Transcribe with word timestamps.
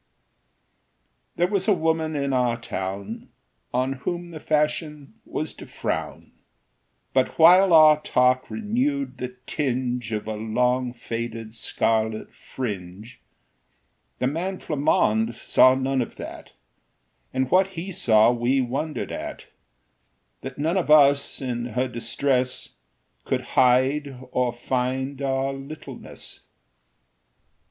There 1.35 1.45
was 1.47 1.67
a 1.67 1.73
woman 1.75 2.15
in 2.15 2.33
our 2.33 2.59
town 2.59 3.29
On 3.71 3.93
whom 4.01 4.31
the 4.31 4.39
fashion 4.39 5.13
was 5.27 5.53
to 5.53 5.67
frown; 5.67 6.31
But 7.13 7.37
while 7.37 7.71
our 7.71 8.01
talk 8.01 8.49
renewed 8.49 9.19
the 9.19 9.35
tinge 9.45 10.11
Of 10.11 10.25
a 10.25 10.33
long 10.33 10.91
faded 10.91 11.53
scarlet 11.53 12.33
fringe, 12.33 13.19
The 14.17 14.25
man 14.25 14.57
Flammonde 14.57 15.35
saw 15.35 15.75
none 15.75 16.01
of 16.01 16.15
that, 16.15 16.53
And 17.31 17.51
what 17.51 17.67
he 17.77 17.91
saw 17.91 18.31
we 18.31 18.59
wondered 18.59 19.11
at 19.11 19.45
That 20.41 20.57
none 20.57 20.77
of 20.77 20.89
us, 20.89 21.41
in 21.43 21.65
her 21.75 21.87
distress, 21.87 22.73
Could 23.23 23.41
hide 23.53 24.17
or 24.31 24.51
find 24.51 25.21
our 25.21 25.53
littleness. 25.53 26.39